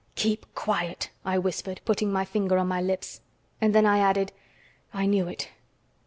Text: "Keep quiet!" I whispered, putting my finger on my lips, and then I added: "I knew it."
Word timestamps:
"Keep 0.15 0.55
quiet!" 0.55 1.11
I 1.23 1.37
whispered, 1.37 1.79
putting 1.85 2.11
my 2.11 2.25
finger 2.25 2.57
on 2.57 2.67
my 2.67 2.81
lips, 2.81 3.21
and 3.61 3.75
then 3.75 3.85
I 3.85 3.99
added: 3.99 4.31
"I 4.91 5.05
knew 5.05 5.27
it." 5.27 5.49